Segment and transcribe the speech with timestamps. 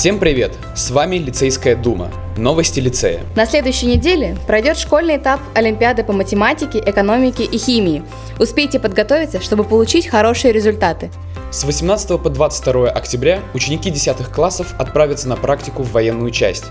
[0.00, 0.56] Всем привет!
[0.74, 2.10] С вами Лицейская дума.
[2.38, 3.20] Новости лицея.
[3.36, 8.02] На следующей неделе пройдет школьный этап Олимпиады по математике, экономике и химии.
[8.38, 11.10] Успейте подготовиться, чтобы получить хорошие результаты.
[11.50, 16.66] С 18 по 22 октября ученики 10 классов отправятся на практику в военную часть.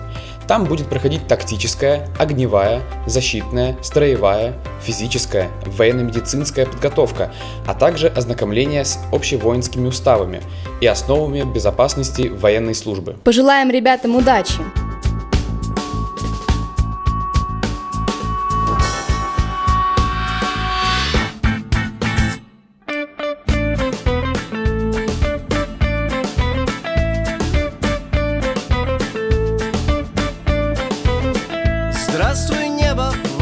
[0.48, 7.34] Там будет проходить тактическая, огневая, защитная, строевая, физическая, военно-медицинская подготовка,
[7.68, 10.42] а также ознакомление с общевоинскими уставами
[10.80, 13.18] и основами безопасности военной службы.
[13.26, 14.89] Пожелаем ребятам удачи!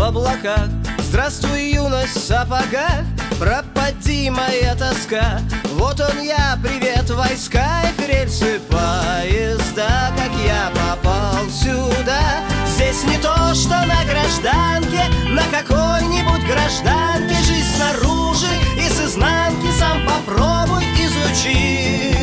[0.07, 3.03] Облаках Здравствуй, юность в сапогах
[3.39, 5.39] Пропади моя тоска.
[5.73, 10.11] Вот он я, привет, войска Их рельсы поезда.
[10.17, 12.41] Как я попал сюда?
[12.65, 17.35] Здесь не то, что на гражданке На какой-нибудь гражданке.
[17.43, 22.13] Жизнь снаружи и с изнанки Сам попробуй изучи.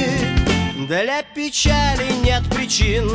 [0.87, 3.11] Для печали нет причин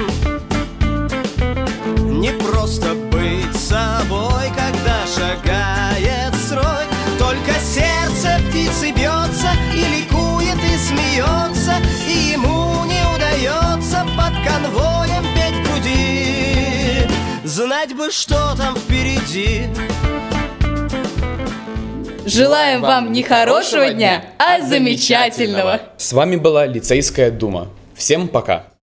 [2.20, 6.84] не просто быть собой, когда шагает строй
[7.18, 11.76] Только сердце птицы бьется и ликует и смеется
[12.08, 17.08] И ему не удается под конвоем петь груди
[17.46, 19.68] Знать бы, что там впереди
[22.26, 25.82] Желаем вам не хорошего дня, а замечательного!
[25.98, 27.70] С вами была Лицейская дума.
[27.96, 28.70] Всем пока!